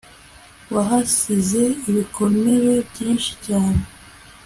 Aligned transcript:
wahasize 0.73 1.61
ibikomere 1.89 2.71
byinshi 2.89 3.31
cyane 3.45 3.81